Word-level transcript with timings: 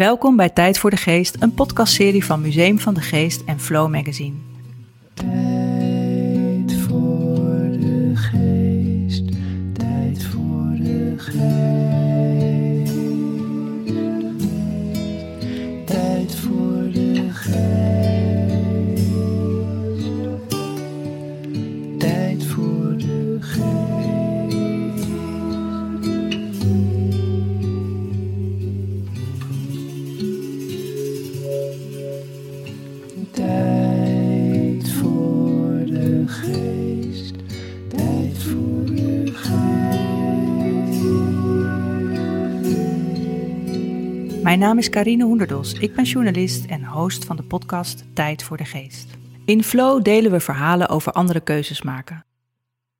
Welkom 0.00 0.36
bij 0.36 0.48
Tijd 0.48 0.78
voor 0.78 0.90
de 0.90 0.96
Geest, 0.96 1.36
een 1.40 1.54
podcastserie 1.54 2.24
van 2.24 2.40
Museum 2.40 2.78
van 2.78 2.94
de 2.94 3.00
Geest 3.00 3.42
en 3.46 3.60
Flow 3.60 3.90
Magazine. 3.90 4.34
Mijn 44.50 44.62
naam 44.62 44.78
is 44.78 44.88
Karine 44.88 45.24
Hoenderdos. 45.24 45.72
Ik 45.72 45.94
ben 45.94 46.04
journalist 46.04 46.64
en 46.64 46.84
host 46.84 47.24
van 47.24 47.36
de 47.36 47.42
podcast 47.42 48.04
Tijd 48.14 48.42
voor 48.42 48.56
de 48.56 48.64
Geest. 48.64 49.10
In 49.44 49.64
Flow 49.64 50.02
delen 50.02 50.30
we 50.30 50.40
verhalen 50.40 50.88
over 50.88 51.12
andere 51.12 51.40
keuzes 51.40 51.82
maken. 51.82 52.24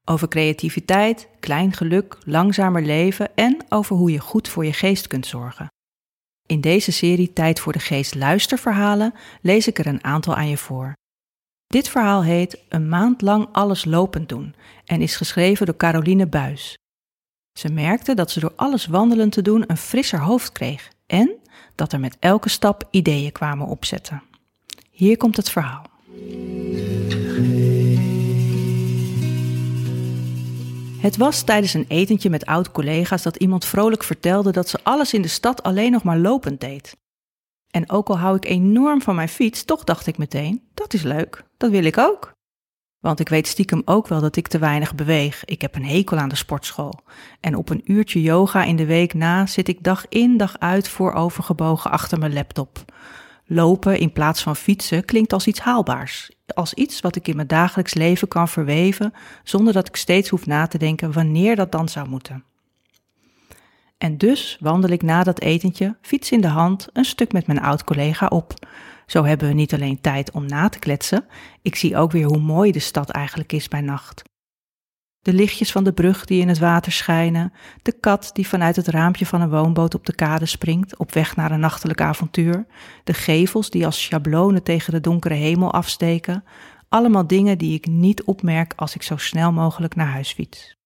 Over 0.04 0.28
creativiteit, 0.28 1.28
klein 1.40 1.72
geluk, 1.72 2.18
langzamer 2.24 2.82
leven 2.82 3.36
en 3.36 3.56
over 3.68 3.96
hoe 3.96 4.10
je 4.10 4.18
goed 4.18 4.48
voor 4.48 4.64
je 4.64 4.72
geest 4.72 5.06
kunt 5.06 5.26
zorgen. 5.26 5.72
In 6.46 6.60
deze 6.60 6.92
serie 6.92 7.32
Tijd 7.32 7.60
voor 7.60 7.72
de 7.72 7.78
Geest 7.78 8.14
luisterverhalen 8.14 9.14
lees 9.40 9.66
ik 9.66 9.78
er 9.78 9.86
een 9.86 10.04
aantal 10.04 10.34
aan 10.34 10.48
je 10.48 10.56
voor. 10.56 10.92
Dit 11.66 11.88
verhaal 11.88 12.22
heet 12.22 12.58
Een 12.68 12.88
maand 12.88 13.22
lang 13.22 13.48
alles 13.52 13.84
lopend 13.84 14.28
doen 14.28 14.54
en 14.84 15.00
is 15.00 15.16
geschreven 15.16 15.66
door 15.66 15.76
Caroline 15.76 16.26
Buis. 16.26 16.78
Ze 17.58 17.72
merkte 17.72 18.14
dat 18.14 18.30
ze 18.30 18.40
door 18.40 18.52
alles 18.56 18.86
wandelen 18.86 19.30
te 19.30 19.42
doen 19.42 19.64
een 19.66 19.76
frisser 19.76 20.20
hoofd 20.20 20.52
kreeg 20.52 20.90
en 21.10 21.36
dat 21.74 21.92
er 21.92 22.00
met 22.00 22.16
elke 22.20 22.48
stap 22.48 22.88
ideeën 22.90 23.32
kwamen 23.32 23.66
opzetten. 23.66 24.22
Hier 24.90 25.16
komt 25.16 25.36
het 25.36 25.50
verhaal. 25.50 25.86
Het 31.00 31.16
was 31.16 31.42
tijdens 31.42 31.74
een 31.74 31.84
etentje 31.88 32.30
met 32.30 32.46
oud-collega's 32.46 33.22
dat 33.22 33.36
iemand 33.36 33.64
vrolijk 33.64 34.04
vertelde 34.04 34.52
dat 34.52 34.68
ze 34.68 34.78
alles 34.82 35.14
in 35.14 35.22
de 35.22 35.28
stad 35.28 35.62
alleen 35.62 35.92
nog 35.92 36.02
maar 36.02 36.18
lopend 36.18 36.60
deed. 36.60 36.96
En 37.70 37.90
ook 37.90 38.08
al 38.08 38.18
hou 38.18 38.36
ik 38.36 38.44
enorm 38.44 39.02
van 39.02 39.14
mijn 39.14 39.28
fiets, 39.28 39.64
toch 39.64 39.84
dacht 39.84 40.06
ik 40.06 40.18
meteen: 40.18 40.62
dat 40.74 40.94
is 40.94 41.02
leuk, 41.02 41.44
dat 41.56 41.70
wil 41.70 41.84
ik 41.84 41.98
ook. 41.98 42.29
Want 43.00 43.20
ik 43.20 43.28
weet 43.28 43.46
stiekem 43.46 43.82
ook 43.84 44.08
wel 44.08 44.20
dat 44.20 44.36
ik 44.36 44.48
te 44.48 44.58
weinig 44.58 44.94
beweeg. 44.94 45.44
Ik 45.44 45.60
heb 45.60 45.74
een 45.74 45.84
hekel 45.84 46.18
aan 46.18 46.28
de 46.28 46.36
sportschool. 46.36 47.00
En 47.40 47.56
op 47.56 47.70
een 47.70 47.82
uurtje 47.84 48.22
yoga 48.22 48.64
in 48.64 48.76
de 48.76 48.86
week 48.86 49.14
na 49.14 49.46
zit 49.46 49.68
ik 49.68 49.82
dag 49.82 50.08
in 50.08 50.36
dag 50.36 50.58
uit 50.58 50.88
voorovergebogen 50.88 51.90
achter 51.90 52.18
mijn 52.18 52.32
laptop. 52.32 52.84
Lopen 53.46 53.98
in 53.98 54.12
plaats 54.12 54.42
van 54.42 54.56
fietsen 54.56 55.04
klinkt 55.04 55.32
als 55.32 55.46
iets 55.46 55.60
haalbaars. 55.60 56.30
Als 56.54 56.74
iets 56.74 57.00
wat 57.00 57.16
ik 57.16 57.28
in 57.28 57.36
mijn 57.36 57.48
dagelijks 57.48 57.94
leven 57.94 58.28
kan 58.28 58.48
verweven 58.48 59.12
zonder 59.42 59.72
dat 59.72 59.88
ik 59.88 59.96
steeds 59.96 60.28
hoef 60.28 60.46
na 60.46 60.66
te 60.66 60.78
denken 60.78 61.12
wanneer 61.12 61.56
dat 61.56 61.72
dan 61.72 61.88
zou 61.88 62.08
moeten. 62.08 62.44
En 63.98 64.18
dus 64.18 64.56
wandel 64.60 64.90
ik 64.90 65.02
na 65.02 65.22
dat 65.22 65.40
etentje, 65.40 65.96
fiets 66.00 66.30
in 66.30 66.40
de 66.40 66.48
hand, 66.48 66.88
een 66.92 67.04
stuk 67.04 67.32
met 67.32 67.46
mijn 67.46 67.60
oud-collega 67.60 68.26
op. 68.26 68.54
Zo 69.10 69.24
hebben 69.24 69.48
we 69.48 69.54
niet 69.54 69.74
alleen 69.74 70.00
tijd 70.00 70.30
om 70.30 70.46
na 70.46 70.68
te 70.68 70.78
kletsen, 70.78 71.24
ik 71.62 71.76
zie 71.76 71.96
ook 71.96 72.12
weer 72.12 72.26
hoe 72.26 72.38
mooi 72.38 72.72
de 72.72 72.78
stad 72.78 73.10
eigenlijk 73.10 73.52
is 73.52 73.68
bij 73.68 73.80
nacht. 73.80 74.22
De 75.20 75.32
lichtjes 75.32 75.72
van 75.72 75.84
de 75.84 75.92
brug 75.92 76.24
die 76.24 76.40
in 76.40 76.48
het 76.48 76.58
water 76.58 76.92
schijnen, 76.92 77.52
de 77.82 77.92
kat 77.92 78.30
die 78.32 78.48
vanuit 78.48 78.76
het 78.76 78.88
raampje 78.88 79.26
van 79.26 79.40
een 79.40 79.50
woonboot 79.50 79.94
op 79.94 80.06
de 80.06 80.14
kade 80.14 80.46
springt 80.46 80.96
op 80.96 81.12
weg 81.12 81.36
naar 81.36 81.50
een 81.50 81.60
nachtelijk 81.60 82.00
avontuur, 82.00 82.66
de 83.04 83.14
gevels 83.14 83.70
die 83.70 83.84
als 83.84 84.02
schablonen 84.02 84.62
tegen 84.62 84.92
de 84.92 85.00
donkere 85.00 85.34
hemel 85.34 85.72
afsteken, 85.72 86.44
allemaal 86.88 87.26
dingen 87.26 87.58
die 87.58 87.74
ik 87.74 87.86
niet 87.86 88.22
opmerk 88.22 88.72
als 88.76 88.94
ik 88.94 89.02
zo 89.02 89.16
snel 89.16 89.52
mogelijk 89.52 89.94
naar 89.94 90.10
huis 90.10 90.32
fiets. 90.32 90.76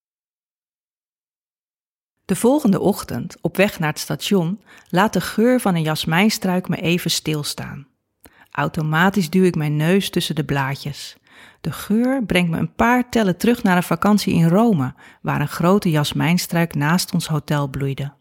De 2.25 2.37
volgende 2.37 2.81
ochtend, 2.81 3.37
op 3.41 3.56
weg 3.56 3.78
naar 3.78 3.91
het 3.91 3.99
station, 3.99 4.60
laat 4.88 5.12
de 5.12 5.20
geur 5.20 5.60
van 5.60 5.75
een 5.75 5.82
jasmijnstruik 5.82 6.69
me 6.69 6.76
even 6.76 7.10
stilstaan. 7.10 7.93
Automatisch 8.56 9.31
duw 9.31 9.44
ik 9.44 9.54
mijn 9.54 9.76
neus 9.76 10.10
tussen 10.10 10.34
de 10.34 10.44
blaadjes. 10.44 11.16
De 11.60 11.72
geur 11.72 12.25
brengt 12.25 12.50
me 12.50 12.59
een 12.59 12.75
paar 12.75 13.09
tellen 13.09 13.37
terug 13.37 13.62
naar 13.62 13.76
een 13.76 13.82
vakantie 13.82 14.34
in 14.34 14.48
Rome, 14.48 14.94
waar 15.22 15.41
een 15.41 15.48
grote 15.48 15.91
jasmijnstruik 15.91 16.75
naast 16.75 17.12
ons 17.12 17.26
hotel 17.26 17.69
bloeide. 17.69 18.12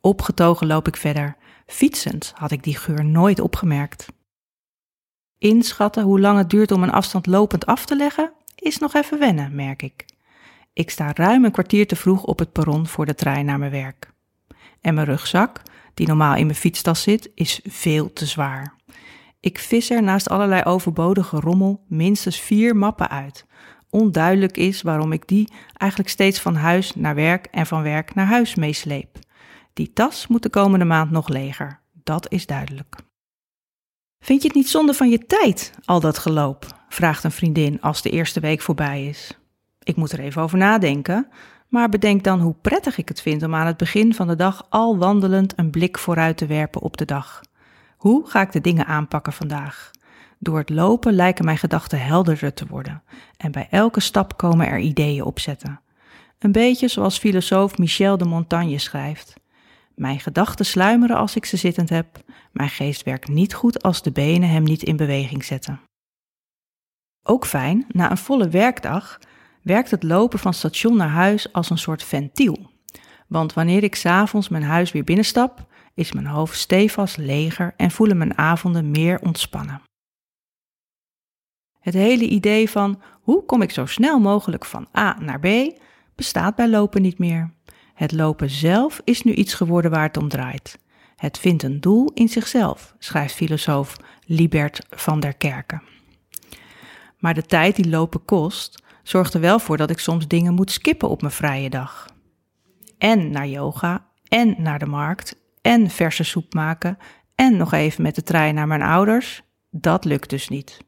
Opgetogen 0.00 0.66
loop 0.66 0.88
ik 0.88 0.96
verder. 0.96 1.36
Fietsend 1.66 2.32
had 2.34 2.50
ik 2.50 2.62
die 2.62 2.76
geur 2.76 3.04
nooit 3.04 3.40
opgemerkt. 3.40 4.06
Inschatten 5.38 6.02
hoe 6.02 6.20
lang 6.20 6.38
het 6.38 6.50
duurt 6.50 6.72
om 6.72 6.82
een 6.82 6.92
afstand 6.92 7.26
lopend 7.26 7.66
af 7.66 7.84
te 7.84 7.96
leggen, 7.96 8.32
is 8.56 8.78
nog 8.78 8.94
even 8.94 9.18
wennen, 9.18 9.54
merk 9.54 9.82
ik. 9.82 10.06
Ik 10.72 10.90
sta 10.90 11.12
ruim 11.12 11.44
een 11.44 11.52
kwartier 11.52 11.86
te 11.86 11.96
vroeg 11.96 12.24
op 12.24 12.38
het 12.38 12.52
perron 12.52 12.86
voor 12.86 13.06
de 13.06 13.14
trein 13.14 13.44
naar 13.44 13.58
mijn 13.58 13.70
werk. 13.70 14.10
En 14.80 14.94
mijn 14.94 15.06
rugzak, 15.06 15.62
die 15.94 16.06
normaal 16.06 16.34
in 16.34 16.46
mijn 16.46 16.58
fietstas 16.58 17.02
zit, 17.02 17.30
is 17.34 17.60
veel 17.64 18.12
te 18.12 18.26
zwaar. 18.26 18.80
Ik 19.42 19.58
vis 19.58 19.90
er 19.90 20.02
naast 20.02 20.28
allerlei 20.28 20.62
overbodige 20.62 21.40
rommel 21.40 21.84
minstens 21.88 22.40
vier 22.40 22.76
mappen 22.76 23.10
uit. 23.10 23.46
Onduidelijk 23.90 24.56
is 24.56 24.82
waarom 24.82 25.12
ik 25.12 25.28
die 25.28 25.52
eigenlijk 25.76 26.10
steeds 26.10 26.40
van 26.40 26.54
huis 26.54 26.94
naar 26.94 27.14
werk 27.14 27.46
en 27.46 27.66
van 27.66 27.82
werk 27.82 28.14
naar 28.14 28.26
huis 28.26 28.54
meesleep. 28.54 29.18
Die 29.72 29.92
tas 29.92 30.26
moet 30.26 30.42
de 30.42 30.48
komende 30.48 30.84
maand 30.84 31.10
nog 31.10 31.28
leger, 31.28 31.80
dat 32.02 32.30
is 32.30 32.46
duidelijk. 32.46 32.96
Vind 34.18 34.42
je 34.42 34.48
het 34.48 34.56
niet 34.56 34.68
zonde 34.68 34.94
van 34.94 35.10
je 35.10 35.18
tijd, 35.18 35.72
al 35.84 36.00
dat 36.00 36.18
geloop? 36.18 36.66
vraagt 36.88 37.24
een 37.24 37.32
vriendin 37.32 37.80
als 37.80 38.02
de 38.02 38.10
eerste 38.10 38.40
week 38.40 38.60
voorbij 38.60 39.06
is. 39.06 39.38
Ik 39.82 39.96
moet 39.96 40.12
er 40.12 40.20
even 40.20 40.42
over 40.42 40.58
nadenken, 40.58 41.28
maar 41.68 41.88
bedenk 41.88 42.24
dan 42.24 42.40
hoe 42.40 42.54
prettig 42.60 42.98
ik 42.98 43.08
het 43.08 43.22
vind 43.22 43.42
om 43.42 43.54
aan 43.54 43.66
het 43.66 43.76
begin 43.76 44.14
van 44.14 44.26
de 44.26 44.36
dag 44.36 44.66
al 44.68 44.98
wandelend 44.98 45.52
een 45.56 45.70
blik 45.70 45.98
vooruit 45.98 46.36
te 46.36 46.46
werpen 46.46 46.80
op 46.80 46.96
de 46.96 47.04
dag. 47.04 47.40
Hoe 48.02 48.26
ga 48.26 48.40
ik 48.40 48.52
de 48.52 48.60
dingen 48.60 48.86
aanpakken 48.86 49.32
vandaag? 49.32 49.90
Door 50.38 50.58
het 50.58 50.70
lopen 50.70 51.12
lijken 51.12 51.44
mijn 51.44 51.58
gedachten 51.58 52.04
helderder 52.04 52.54
te 52.54 52.66
worden 52.66 53.02
en 53.36 53.52
bij 53.52 53.66
elke 53.70 54.00
stap 54.00 54.36
komen 54.36 54.66
er 54.66 54.78
ideeën 54.78 55.24
opzetten. 55.24 55.80
Een 56.38 56.52
beetje 56.52 56.88
zoals 56.88 57.18
filosoof 57.18 57.78
Michel 57.78 58.18
de 58.18 58.24
Montaigne 58.24 58.78
schrijft. 58.78 59.34
Mijn 59.94 60.20
gedachten 60.20 60.64
sluimeren 60.64 61.16
als 61.16 61.36
ik 61.36 61.44
ze 61.44 61.56
zittend 61.56 61.88
heb, 61.88 62.20
mijn 62.52 62.68
geest 62.68 63.02
werkt 63.02 63.28
niet 63.28 63.54
goed 63.54 63.82
als 63.82 64.02
de 64.02 64.12
benen 64.12 64.48
hem 64.48 64.62
niet 64.62 64.82
in 64.82 64.96
beweging 64.96 65.44
zetten. 65.44 65.80
Ook 67.22 67.46
fijn, 67.46 67.84
na 67.88 68.10
een 68.10 68.16
volle 68.16 68.48
werkdag 68.48 69.18
werkt 69.62 69.90
het 69.90 70.02
lopen 70.02 70.38
van 70.38 70.54
station 70.54 70.96
naar 70.96 71.08
huis 71.08 71.52
als 71.52 71.70
een 71.70 71.78
soort 71.78 72.02
ventiel. 72.02 72.70
Want 73.28 73.52
wanneer 73.52 73.82
ik 73.82 73.94
s'avonds 73.94 74.48
mijn 74.48 74.64
huis 74.64 74.92
weer 74.92 75.04
binnenstap, 75.04 75.70
is 75.94 76.12
mijn 76.12 76.26
hoofd 76.26 76.58
stevast 76.58 77.16
leger 77.16 77.74
en 77.76 77.90
voelen 77.90 78.16
mijn 78.16 78.38
avonden 78.38 78.90
meer 78.90 79.20
ontspannen. 79.20 79.82
Het 81.80 81.94
hele 81.94 82.28
idee 82.28 82.70
van 82.70 83.02
hoe 83.20 83.44
kom 83.44 83.62
ik 83.62 83.70
zo 83.70 83.86
snel 83.86 84.18
mogelijk 84.18 84.64
van 84.64 84.88
A 84.98 85.16
naar 85.20 85.40
B 85.40 85.78
bestaat 86.14 86.54
bij 86.54 86.68
lopen 86.68 87.02
niet 87.02 87.18
meer. 87.18 87.54
Het 87.94 88.12
lopen 88.12 88.50
zelf 88.50 89.00
is 89.04 89.22
nu 89.22 89.32
iets 89.32 89.54
geworden 89.54 89.90
waar 89.90 90.06
het 90.06 90.16
om 90.16 90.28
draait. 90.28 90.78
Het 91.16 91.38
vindt 91.38 91.62
een 91.62 91.80
doel 91.80 92.10
in 92.14 92.28
zichzelf, 92.28 92.94
schrijft 92.98 93.34
filosoof 93.34 93.96
Libert 94.26 94.86
van 94.90 95.20
der 95.20 95.34
Kerken. 95.34 95.82
Maar 97.18 97.34
de 97.34 97.42
tijd 97.42 97.76
die 97.76 97.88
lopen 97.88 98.24
kost, 98.24 98.82
zorgt 99.02 99.34
er 99.34 99.40
wel 99.40 99.58
voor 99.58 99.76
dat 99.76 99.90
ik 99.90 99.98
soms 99.98 100.28
dingen 100.28 100.54
moet 100.54 100.70
skippen 100.70 101.08
op 101.08 101.20
mijn 101.20 101.32
vrije 101.32 101.70
dag. 101.70 102.06
En 102.98 103.30
naar 103.30 103.48
yoga, 103.48 104.06
en 104.28 104.54
naar 104.58 104.78
de 104.78 104.86
markt, 104.86 105.36
en 105.62 105.90
verse 105.90 106.24
soep 106.24 106.54
maken, 106.54 106.98
en 107.34 107.56
nog 107.56 107.72
even 107.72 108.02
met 108.02 108.14
de 108.14 108.22
trein 108.22 108.54
naar 108.54 108.66
mijn 108.66 108.82
ouders. 108.82 109.42
Dat 109.70 110.04
lukt 110.04 110.30
dus 110.30 110.48
niet. 110.48 110.78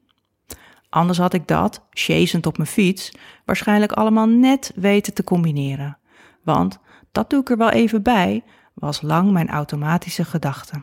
Anders 0.88 1.18
had 1.18 1.34
ik 1.34 1.46
dat, 1.46 1.86
chasend 1.90 2.46
op 2.46 2.56
mijn 2.56 2.68
fiets, 2.68 3.12
waarschijnlijk 3.44 3.92
allemaal 3.92 4.26
net 4.26 4.72
weten 4.74 5.14
te 5.14 5.24
combineren. 5.24 5.98
Want, 6.42 6.78
dat 7.12 7.30
doe 7.30 7.40
ik 7.40 7.50
er 7.50 7.56
wel 7.56 7.70
even 7.70 8.02
bij, 8.02 8.44
was 8.74 9.02
lang 9.02 9.30
mijn 9.30 9.48
automatische 9.48 10.24
gedachte. 10.24 10.82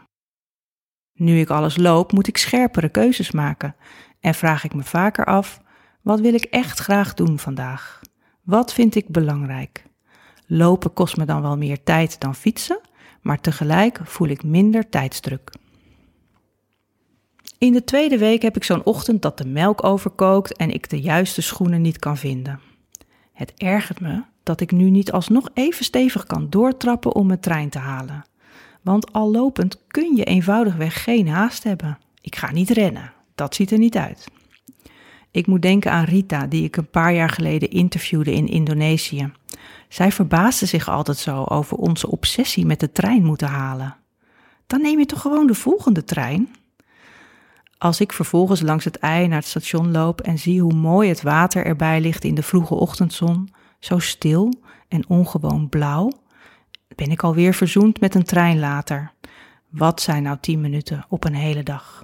Nu 1.13 1.39
ik 1.39 1.49
alles 1.49 1.77
loop, 1.77 2.11
moet 2.11 2.27
ik 2.27 2.37
scherpere 2.37 2.89
keuzes 2.89 3.31
maken 3.31 3.75
en 4.19 4.33
vraag 4.33 4.63
ik 4.63 4.73
me 4.73 4.83
vaker 4.83 5.25
af: 5.25 5.61
wat 6.01 6.19
wil 6.19 6.33
ik 6.33 6.43
echt 6.43 6.79
graag 6.79 7.13
doen 7.13 7.39
vandaag? 7.39 8.01
Wat 8.41 8.73
vind 8.73 8.95
ik 8.95 9.07
belangrijk? 9.07 9.85
Lopen 10.47 10.93
kost 10.93 11.17
me 11.17 11.25
dan 11.25 11.41
wel 11.41 11.57
meer 11.57 11.83
tijd 11.83 12.19
dan 12.19 12.35
fietsen, 12.35 12.79
maar 13.21 13.41
tegelijk 13.41 13.99
voel 14.03 14.27
ik 14.27 14.43
minder 14.43 14.89
tijdsdruk. 14.89 15.51
In 17.57 17.73
de 17.73 17.83
tweede 17.83 18.17
week 18.17 18.41
heb 18.41 18.55
ik 18.55 18.63
zo'n 18.63 18.83
ochtend 18.83 19.21
dat 19.21 19.37
de 19.37 19.45
melk 19.45 19.83
overkookt 19.83 20.57
en 20.57 20.69
ik 20.69 20.89
de 20.89 21.01
juiste 21.01 21.41
schoenen 21.41 21.81
niet 21.81 21.99
kan 21.99 22.17
vinden. 22.17 22.59
Het 23.33 23.53
ergert 23.57 23.99
me 23.99 24.23
dat 24.43 24.61
ik 24.61 24.71
nu 24.71 24.89
niet 24.89 25.11
alsnog 25.11 25.49
even 25.53 25.85
stevig 25.85 26.25
kan 26.25 26.49
doortrappen 26.49 27.15
om 27.15 27.27
mijn 27.27 27.39
trein 27.39 27.69
te 27.69 27.79
halen. 27.79 28.25
Want 28.81 29.13
al 29.13 29.31
lopend 29.31 29.77
kun 29.87 30.15
je 30.15 30.23
eenvoudigweg 30.23 31.03
geen 31.03 31.27
haast 31.27 31.63
hebben. 31.63 31.97
Ik 32.21 32.35
ga 32.35 32.51
niet 32.51 32.69
rennen, 32.69 33.13
dat 33.35 33.55
ziet 33.55 33.71
er 33.71 33.77
niet 33.77 33.97
uit. 33.97 34.27
Ik 35.31 35.47
moet 35.47 35.61
denken 35.61 35.91
aan 35.91 36.03
Rita, 36.03 36.47
die 36.47 36.63
ik 36.63 36.77
een 36.77 36.89
paar 36.89 37.13
jaar 37.13 37.29
geleden 37.29 37.69
interviewde 37.69 38.33
in 38.33 38.47
Indonesië. 38.47 39.31
Zij 39.89 40.11
verbaasde 40.11 40.65
zich 40.65 40.89
altijd 40.89 41.17
zo 41.17 41.43
over 41.43 41.77
onze 41.77 42.11
obsessie 42.11 42.65
met 42.65 42.79
de 42.79 42.91
trein 42.91 43.23
moeten 43.23 43.47
halen. 43.47 43.95
Dan 44.67 44.81
neem 44.81 44.99
je 44.99 45.05
toch 45.05 45.21
gewoon 45.21 45.47
de 45.47 45.53
volgende 45.53 46.03
trein? 46.03 46.55
Als 47.77 47.99
ik 47.99 48.13
vervolgens 48.13 48.61
langs 48.61 48.85
het 48.85 48.97
ei 48.97 49.27
naar 49.27 49.37
het 49.37 49.47
station 49.47 49.91
loop 49.91 50.21
en 50.21 50.39
zie 50.39 50.61
hoe 50.61 50.73
mooi 50.73 51.09
het 51.09 51.21
water 51.21 51.65
erbij 51.65 52.01
ligt 52.01 52.23
in 52.23 52.35
de 52.35 52.43
vroege 52.43 52.73
ochtendzon, 52.73 53.49
zo 53.79 53.99
stil 53.99 54.53
en 54.87 55.09
ongewoon 55.09 55.69
blauw, 55.69 56.11
ben 56.95 57.11
ik 57.11 57.23
alweer 57.23 57.53
verzoend 57.53 57.99
met 57.99 58.15
een 58.15 58.23
trein 58.23 58.59
later. 58.59 59.11
Wat 59.69 60.01
zijn 60.01 60.23
nou 60.23 60.37
tien 60.41 60.61
minuten 60.61 61.05
op 61.09 61.23
een 61.23 61.35
hele 61.35 61.63
dag? 61.63 61.99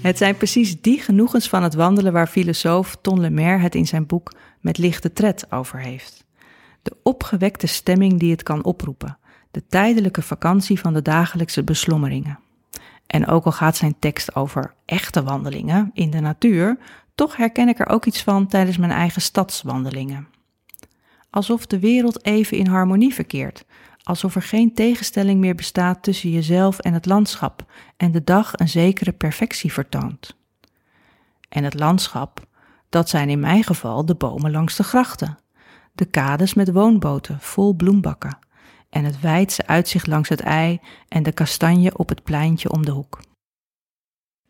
Het 0.00 0.18
zijn 0.18 0.36
precies 0.36 0.80
die 0.80 1.00
genoegens 1.00 1.48
van 1.48 1.62
het 1.62 1.74
wandelen 1.74 2.12
waar 2.12 2.26
filosoof 2.26 2.96
Ton 3.00 3.20
Lemaire 3.20 3.62
het 3.62 3.74
in 3.74 3.86
zijn 3.86 4.06
boek 4.06 4.32
Met 4.60 4.78
lichte 4.78 5.12
tred 5.12 5.52
over 5.52 5.80
heeft. 5.80 6.24
De 6.82 6.96
opgewekte 7.02 7.66
stemming 7.66 8.18
die 8.18 8.30
het 8.30 8.42
kan 8.42 8.64
oproepen, 8.64 9.18
de 9.50 9.66
tijdelijke 9.66 10.22
vakantie 10.22 10.80
van 10.80 10.92
de 10.92 11.02
dagelijkse 11.02 11.64
beslommeringen. 11.64 12.38
En 13.06 13.26
ook 13.26 13.44
al 13.44 13.52
gaat 13.52 13.76
zijn 13.76 13.96
tekst 13.98 14.34
over 14.34 14.74
echte 14.84 15.22
wandelingen 15.22 15.90
in 15.94 16.10
de 16.10 16.20
natuur, 16.20 16.78
toch 17.14 17.36
herken 17.36 17.68
ik 17.68 17.78
er 17.78 17.88
ook 17.88 18.04
iets 18.04 18.22
van 18.22 18.46
tijdens 18.46 18.76
mijn 18.76 18.92
eigen 18.92 19.22
stadswandelingen. 19.22 20.28
Alsof 21.30 21.66
de 21.66 21.78
wereld 21.78 22.24
even 22.24 22.56
in 22.56 22.66
harmonie 22.66 23.14
verkeert, 23.14 23.64
alsof 24.02 24.34
er 24.34 24.42
geen 24.42 24.74
tegenstelling 24.74 25.40
meer 25.40 25.54
bestaat 25.54 26.02
tussen 26.02 26.30
jezelf 26.30 26.78
en 26.78 26.92
het 26.92 27.06
landschap 27.06 27.64
en 27.96 28.12
de 28.12 28.24
dag 28.24 28.52
een 28.58 28.68
zekere 28.68 29.12
perfectie 29.12 29.72
vertoont. 29.72 30.36
En 31.48 31.64
het 31.64 31.74
landschap, 31.74 32.46
dat 32.88 33.08
zijn 33.08 33.28
in 33.28 33.40
mijn 33.40 33.64
geval 33.64 34.04
de 34.04 34.14
bomen 34.14 34.50
langs 34.50 34.76
de 34.76 34.82
grachten, 34.82 35.38
de 35.92 36.04
kades 36.04 36.54
met 36.54 36.72
woonboten 36.72 37.40
vol 37.40 37.74
bloembakken 37.74 38.38
en 38.90 39.04
het 39.04 39.20
wijdse 39.20 39.66
uitzicht 39.66 40.06
langs 40.06 40.28
het 40.28 40.40
ei 40.40 40.80
en 41.08 41.22
de 41.22 41.32
kastanje 41.32 41.96
op 41.96 42.08
het 42.08 42.22
pleintje 42.22 42.72
om 42.72 42.84
de 42.84 42.90
hoek. 42.90 43.20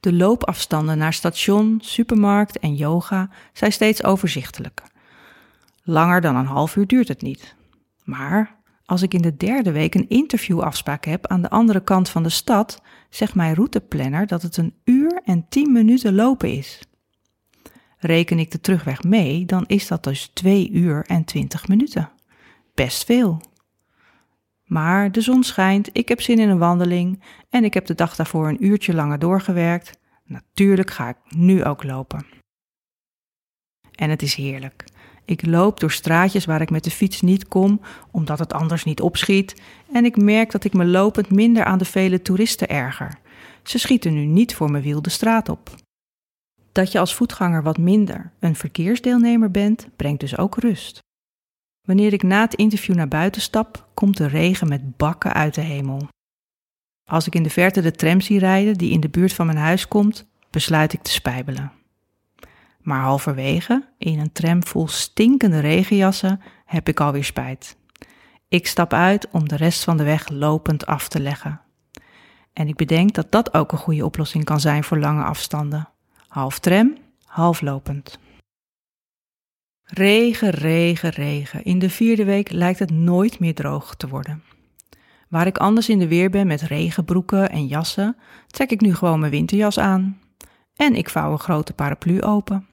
De 0.00 0.12
loopafstanden 0.12 0.98
naar 0.98 1.12
station, 1.12 1.78
supermarkt 1.82 2.58
en 2.58 2.74
yoga 2.74 3.28
zijn 3.52 3.72
steeds 3.72 4.04
overzichtelijker. 4.04 4.86
Langer 5.82 6.20
dan 6.20 6.36
een 6.36 6.46
half 6.46 6.76
uur 6.76 6.86
duurt 6.86 7.08
het 7.08 7.22
niet. 7.22 7.54
Maar 8.04 8.59
als 8.90 9.02
ik 9.02 9.14
in 9.14 9.22
de 9.22 9.36
derde 9.36 9.72
week 9.72 9.94
een 9.94 10.08
interviewafspraak 10.08 11.04
heb 11.04 11.26
aan 11.26 11.42
de 11.42 11.50
andere 11.50 11.80
kant 11.80 12.08
van 12.08 12.22
de 12.22 12.28
stad, 12.28 12.82
zegt 13.10 13.34
mijn 13.34 13.54
routeplanner 13.54 14.26
dat 14.26 14.42
het 14.42 14.56
een 14.56 14.74
uur 14.84 15.20
en 15.24 15.46
tien 15.48 15.72
minuten 15.72 16.14
lopen 16.14 16.52
is. 16.52 16.80
Reken 17.98 18.38
ik 18.38 18.50
de 18.50 18.60
terugweg 18.60 19.02
mee, 19.02 19.44
dan 19.44 19.64
is 19.66 19.86
dat 19.86 20.04
dus 20.04 20.26
twee 20.26 20.70
uur 20.70 21.04
en 21.06 21.24
twintig 21.24 21.68
minuten. 21.68 22.10
Best 22.74 23.04
veel. 23.04 23.40
Maar 24.64 25.12
de 25.12 25.20
zon 25.20 25.44
schijnt, 25.44 25.88
ik 25.92 26.08
heb 26.08 26.20
zin 26.20 26.38
in 26.38 26.48
een 26.48 26.58
wandeling 26.58 27.22
en 27.50 27.64
ik 27.64 27.74
heb 27.74 27.86
de 27.86 27.94
dag 27.94 28.16
daarvoor 28.16 28.48
een 28.48 28.64
uurtje 28.64 28.94
langer 28.94 29.18
doorgewerkt. 29.18 29.98
Natuurlijk 30.24 30.90
ga 30.90 31.08
ik 31.08 31.16
nu 31.28 31.64
ook 31.64 31.84
lopen. 31.84 32.26
En 33.94 34.10
het 34.10 34.22
is 34.22 34.34
heerlijk. 34.34 34.84
Ik 35.30 35.46
loop 35.46 35.80
door 35.80 35.90
straatjes 35.90 36.44
waar 36.44 36.60
ik 36.60 36.70
met 36.70 36.84
de 36.84 36.90
fiets 36.90 37.20
niet 37.20 37.48
kom, 37.48 37.80
omdat 38.10 38.38
het 38.38 38.52
anders 38.52 38.84
niet 38.84 39.00
opschiet. 39.00 39.62
En 39.92 40.04
ik 40.04 40.16
merk 40.16 40.50
dat 40.50 40.64
ik 40.64 40.72
me 40.72 40.84
lopend 40.84 41.30
minder 41.30 41.64
aan 41.64 41.78
de 41.78 41.84
vele 41.84 42.22
toeristen 42.22 42.68
erger. 42.68 43.18
Ze 43.62 43.78
schieten 43.78 44.14
nu 44.14 44.24
niet 44.24 44.54
voor 44.54 44.70
mijn 44.70 44.82
wiel 44.82 45.02
de 45.02 45.10
straat 45.10 45.48
op. 45.48 45.74
Dat 46.72 46.92
je 46.92 46.98
als 46.98 47.14
voetganger 47.14 47.62
wat 47.62 47.78
minder 47.78 48.32
een 48.40 48.54
verkeersdeelnemer 48.54 49.50
bent, 49.50 49.88
brengt 49.96 50.20
dus 50.20 50.38
ook 50.38 50.56
rust. 50.58 50.98
Wanneer 51.86 52.12
ik 52.12 52.22
na 52.22 52.40
het 52.40 52.54
interview 52.54 52.94
naar 52.94 53.08
buiten 53.08 53.42
stap, 53.42 53.88
komt 53.94 54.16
de 54.16 54.26
regen 54.26 54.68
met 54.68 54.96
bakken 54.96 55.32
uit 55.32 55.54
de 55.54 55.60
hemel. 55.60 56.08
Als 57.10 57.26
ik 57.26 57.34
in 57.34 57.42
de 57.42 57.50
verte 57.50 57.80
de 57.80 57.92
tram 57.92 58.20
zie 58.20 58.38
rijden 58.38 58.74
die 58.74 58.92
in 58.92 59.00
de 59.00 59.08
buurt 59.08 59.32
van 59.32 59.46
mijn 59.46 59.58
huis 59.58 59.88
komt, 59.88 60.26
besluit 60.50 60.92
ik 60.92 61.02
te 61.02 61.10
spijbelen. 61.10 61.79
Maar 62.82 63.00
halverwege, 63.00 63.88
in 63.98 64.18
een 64.18 64.32
tram 64.32 64.64
vol 64.64 64.88
stinkende 64.88 65.58
regenjassen, 65.58 66.40
heb 66.64 66.88
ik 66.88 67.00
alweer 67.00 67.24
spijt. 67.24 67.76
Ik 68.48 68.66
stap 68.66 68.92
uit 68.92 69.28
om 69.30 69.48
de 69.48 69.56
rest 69.56 69.84
van 69.84 69.96
de 69.96 70.04
weg 70.04 70.28
lopend 70.28 70.86
af 70.86 71.08
te 71.08 71.20
leggen. 71.20 71.60
En 72.52 72.68
ik 72.68 72.76
bedenk 72.76 73.14
dat 73.14 73.32
dat 73.32 73.54
ook 73.54 73.72
een 73.72 73.78
goede 73.78 74.04
oplossing 74.04 74.44
kan 74.44 74.60
zijn 74.60 74.84
voor 74.84 74.98
lange 74.98 75.22
afstanden. 75.22 75.88
Half 76.26 76.58
tram, 76.58 76.96
half 77.24 77.60
lopend. 77.60 78.18
Regen, 79.82 80.50
regen, 80.50 81.10
regen. 81.10 81.64
In 81.64 81.78
de 81.78 81.90
vierde 81.90 82.24
week 82.24 82.50
lijkt 82.50 82.78
het 82.78 82.90
nooit 82.90 83.38
meer 83.38 83.54
droog 83.54 83.94
te 83.94 84.08
worden. 84.08 84.42
Waar 85.28 85.46
ik 85.46 85.58
anders 85.58 85.88
in 85.88 85.98
de 85.98 86.08
weer 86.08 86.30
ben 86.30 86.46
met 86.46 86.60
regenbroeken 86.60 87.50
en 87.50 87.66
jassen, 87.66 88.16
trek 88.46 88.70
ik 88.70 88.80
nu 88.80 88.94
gewoon 88.94 89.20
mijn 89.20 89.32
winterjas 89.32 89.78
aan. 89.78 90.20
En 90.76 90.94
ik 90.94 91.10
vouw 91.10 91.32
een 91.32 91.38
grote 91.38 91.72
paraplu 91.72 92.22
open. 92.22 92.66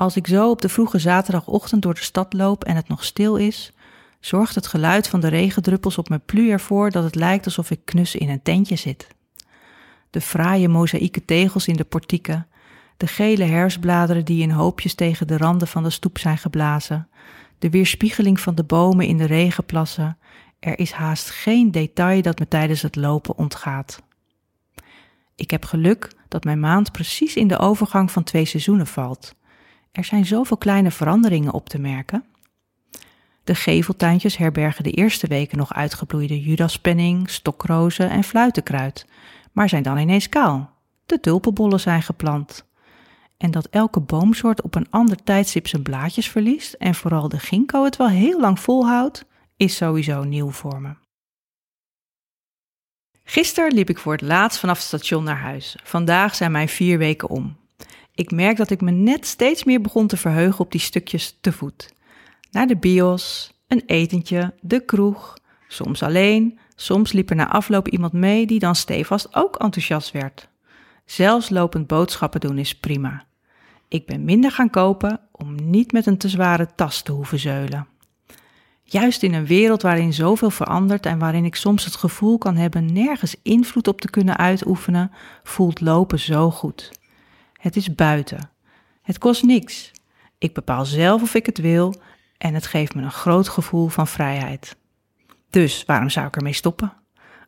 Als 0.00 0.16
ik 0.16 0.26
zo 0.26 0.50
op 0.50 0.60
de 0.60 0.68
vroege 0.68 0.98
zaterdagochtend 0.98 1.82
door 1.82 1.94
de 1.94 2.02
stad 2.02 2.32
loop 2.32 2.64
en 2.64 2.76
het 2.76 2.88
nog 2.88 3.04
stil 3.04 3.36
is, 3.36 3.72
zorgt 4.20 4.54
het 4.54 4.66
geluid 4.66 5.08
van 5.08 5.20
de 5.20 5.28
regendruppels 5.28 5.98
op 5.98 6.08
mijn 6.08 6.24
plu 6.24 6.50
ervoor 6.50 6.90
dat 6.90 7.04
het 7.04 7.14
lijkt 7.14 7.44
alsof 7.44 7.70
ik 7.70 7.84
knus 7.84 8.14
in 8.14 8.28
een 8.28 8.42
tentje 8.42 8.76
zit. 8.76 9.08
De 10.10 10.20
fraaie 10.20 10.68
mozaïeke 10.68 11.24
tegels 11.24 11.66
in 11.66 11.76
de 11.76 11.84
portieken, 11.84 12.46
de 12.96 13.06
gele 13.06 13.44
herfstbladeren 13.44 14.24
die 14.24 14.42
in 14.42 14.50
hoopjes 14.50 14.94
tegen 14.94 15.26
de 15.26 15.36
randen 15.36 15.68
van 15.68 15.82
de 15.82 15.90
stoep 15.90 16.18
zijn 16.18 16.38
geblazen, 16.38 17.08
de 17.58 17.70
weerspiegeling 17.70 18.40
van 18.40 18.54
de 18.54 18.64
bomen 18.64 19.06
in 19.06 19.16
de 19.16 19.26
regenplassen. 19.26 20.18
Er 20.58 20.78
is 20.78 20.92
haast 20.92 21.30
geen 21.30 21.70
detail 21.70 22.22
dat 22.22 22.38
me 22.38 22.48
tijdens 22.48 22.82
het 22.82 22.96
lopen 22.96 23.36
ontgaat. 23.36 24.02
Ik 25.34 25.50
heb 25.50 25.64
geluk 25.64 26.12
dat 26.28 26.44
mijn 26.44 26.60
maand 26.60 26.92
precies 26.92 27.36
in 27.36 27.48
de 27.48 27.58
overgang 27.58 28.10
van 28.10 28.22
twee 28.22 28.44
seizoenen 28.44 28.86
valt. 28.86 29.38
Er 29.92 30.04
zijn 30.04 30.26
zoveel 30.26 30.56
kleine 30.56 30.90
veranderingen 30.90 31.52
op 31.52 31.68
te 31.68 31.78
merken. 31.78 32.24
De 33.44 33.54
geveltuintjes 33.54 34.36
herbergen 34.36 34.84
de 34.84 34.90
eerste 34.90 35.26
weken 35.26 35.58
nog 35.58 35.74
uitgebloeide 35.74 36.40
judaspenning, 36.40 37.30
stokrozen 37.30 38.10
en 38.10 38.24
fluitenkruid, 38.24 39.06
maar 39.52 39.68
zijn 39.68 39.82
dan 39.82 39.98
ineens 39.98 40.28
kaal. 40.28 40.70
De 41.06 41.20
tulpenbollen 41.20 41.80
zijn 41.80 42.02
geplant. 42.02 42.64
En 43.36 43.50
dat 43.50 43.66
elke 43.66 44.00
boomsoort 44.00 44.62
op 44.62 44.74
een 44.74 44.90
ander 44.90 45.22
tijdstip 45.22 45.66
zijn 45.66 45.82
blaadjes 45.82 46.28
verliest 46.28 46.72
en 46.72 46.94
vooral 46.94 47.28
de 47.28 47.38
ginkgo 47.38 47.84
het 47.84 47.96
wel 47.96 48.08
heel 48.08 48.40
lang 48.40 48.60
volhoudt, 48.60 49.24
is 49.56 49.76
sowieso 49.76 50.24
nieuw 50.24 50.50
voor 50.50 50.80
me. 50.80 50.94
Gisteren 53.24 53.72
liep 53.72 53.90
ik 53.90 53.98
voor 53.98 54.12
het 54.12 54.20
laatst 54.20 54.58
vanaf 54.58 54.76
het 54.76 54.86
station 54.86 55.24
naar 55.24 55.40
huis. 55.40 55.76
Vandaag 55.82 56.34
zijn 56.34 56.52
mijn 56.52 56.68
vier 56.68 56.98
weken 56.98 57.28
om. 57.28 57.59
Ik 58.14 58.30
merk 58.30 58.56
dat 58.56 58.70
ik 58.70 58.80
me 58.80 58.90
net 58.90 59.26
steeds 59.26 59.64
meer 59.64 59.80
begon 59.80 60.06
te 60.06 60.16
verheugen 60.16 60.60
op 60.60 60.72
die 60.72 60.80
stukjes 60.80 61.38
te 61.40 61.52
voet. 61.52 61.92
Naar 62.50 62.66
de 62.66 62.76
bios, 62.76 63.52
een 63.68 63.82
etentje, 63.86 64.54
de 64.60 64.84
kroeg, 64.84 65.36
soms 65.68 66.02
alleen, 66.02 66.58
soms 66.74 67.12
liep 67.12 67.30
er 67.30 67.36
na 67.36 67.48
afloop 67.48 67.88
iemand 67.88 68.12
mee 68.12 68.46
die 68.46 68.58
dan 68.58 68.74
stevast 68.74 69.34
ook 69.34 69.56
enthousiast 69.56 70.10
werd. 70.10 70.48
Zelfs 71.04 71.48
lopend 71.48 71.86
boodschappen 71.86 72.40
doen 72.40 72.58
is 72.58 72.74
prima. 72.74 73.24
Ik 73.88 74.06
ben 74.06 74.24
minder 74.24 74.50
gaan 74.50 74.70
kopen 74.70 75.20
om 75.32 75.70
niet 75.70 75.92
met 75.92 76.06
een 76.06 76.18
te 76.18 76.28
zware 76.28 76.68
tas 76.74 77.02
te 77.02 77.12
hoeven 77.12 77.38
zeulen. 77.38 77.86
Juist 78.82 79.22
in 79.22 79.34
een 79.34 79.46
wereld 79.46 79.82
waarin 79.82 80.12
zoveel 80.12 80.50
verandert 80.50 81.06
en 81.06 81.18
waarin 81.18 81.44
ik 81.44 81.54
soms 81.54 81.84
het 81.84 81.96
gevoel 81.96 82.38
kan 82.38 82.56
hebben 82.56 82.92
nergens 82.92 83.36
invloed 83.42 83.88
op 83.88 84.00
te 84.00 84.10
kunnen 84.10 84.36
uitoefenen, 84.36 85.10
voelt 85.42 85.80
lopen 85.80 86.18
zo 86.18 86.50
goed. 86.50 86.99
Het 87.60 87.76
is 87.76 87.94
buiten. 87.94 88.50
Het 89.02 89.18
kost 89.18 89.42
niks. 89.42 89.90
Ik 90.38 90.54
bepaal 90.54 90.84
zelf 90.84 91.22
of 91.22 91.34
ik 91.34 91.46
het 91.46 91.58
wil 91.58 91.94
en 92.38 92.54
het 92.54 92.66
geeft 92.66 92.94
me 92.94 93.02
een 93.02 93.10
groot 93.10 93.48
gevoel 93.48 93.88
van 93.88 94.06
vrijheid. 94.06 94.76
Dus 95.50 95.84
waarom 95.86 96.10
zou 96.10 96.26
ik 96.26 96.36
ermee 96.36 96.52
stoppen? 96.52 96.92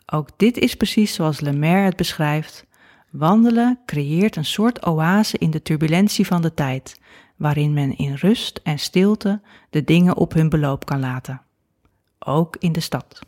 Ook 0.06 0.28
dit 0.36 0.56
is 0.56 0.74
precies 0.74 1.14
zoals 1.14 1.40
Lemaire 1.40 1.84
het 1.84 1.96
beschrijft. 1.96 2.66
Wandelen 3.10 3.78
creëert 3.86 4.36
een 4.36 4.44
soort 4.44 4.86
oase 4.86 5.38
in 5.38 5.50
de 5.50 5.62
turbulentie 5.62 6.26
van 6.26 6.42
de 6.42 6.54
tijd, 6.54 7.00
waarin 7.36 7.72
men 7.72 7.96
in 7.96 8.14
rust 8.14 8.60
en 8.62 8.78
stilte 8.78 9.40
de 9.70 9.84
dingen 9.84 10.16
op 10.16 10.32
hun 10.32 10.48
beloop 10.48 10.84
kan 10.84 11.00
laten. 11.00 11.42
Ook 12.18 12.56
in 12.58 12.72
de 12.72 12.80
stad. 12.80 13.20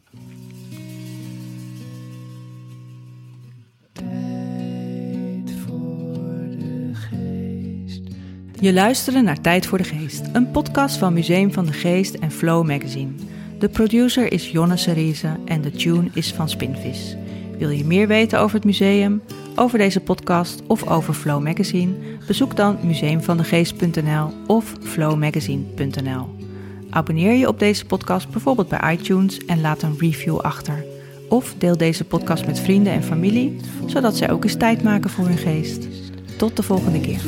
Je 8.64 8.72
luisterde 8.72 9.20
naar 9.20 9.40
Tijd 9.40 9.66
voor 9.66 9.78
de 9.78 9.84
Geest, 9.84 10.22
een 10.32 10.50
podcast 10.50 10.96
van 10.96 11.12
Museum 11.12 11.52
van 11.52 11.66
de 11.66 11.72
Geest 11.72 12.14
en 12.14 12.30
Flow 12.30 12.66
Magazine. 12.66 13.10
De 13.58 13.68
producer 13.68 14.32
is 14.32 14.50
Jonne 14.50 14.76
Cerise 14.76 15.36
en 15.44 15.60
de 15.60 15.70
tune 15.70 16.08
is 16.12 16.32
van 16.32 16.48
Spinvis. 16.48 17.16
Wil 17.58 17.70
je 17.70 17.84
meer 17.84 18.06
weten 18.06 18.40
over 18.40 18.56
het 18.56 18.64
museum, 18.64 19.22
over 19.56 19.78
deze 19.78 20.00
podcast 20.00 20.62
of 20.66 20.88
over 20.88 21.14
Flow 21.14 21.42
Magazine? 21.42 21.92
Bezoek 22.26 22.56
dan 22.56 22.78
museumvandegeest.nl 22.82 24.32
of 24.46 24.74
flowmagazine.nl. 24.82 26.36
Abonneer 26.90 27.32
je 27.32 27.48
op 27.48 27.58
deze 27.58 27.84
podcast 27.84 28.30
bijvoorbeeld 28.30 28.68
bij 28.68 28.92
iTunes 28.92 29.38
en 29.38 29.60
laat 29.60 29.82
een 29.82 29.98
review 29.98 30.38
achter. 30.38 30.84
Of 31.28 31.54
deel 31.58 31.76
deze 31.76 32.04
podcast 32.04 32.46
met 32.46 32.60
vrienden 32.60 32.92
en 32.92 33.02
familie, 33.02 33.56
zodat 33.86 34.16
zij 34.16 34.30
ook 34.30 34.44
eens 34.44 34.56
tijd 34.56 34.82
maken 34.82 35.10
voor 35.10 35.26
hun 35.26 35.38
geest. 35.38 35.86
Tot 36.36 36.56
de 36.56 36.62
volgende 36.62 37.00
keer. 37.00 37.20